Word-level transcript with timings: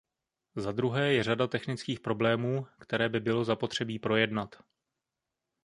Zadruhé 0.55 1.13
je 1.13 1.23
řada 1.23 1.47
technických 1.47 1.99
problémů, 1.99 2.67
které 2.79 3.09
by 3.09 3.19
bylo 3.19 3.43
zapotřebí 3.43 3.99
projednat. 3.99 4.55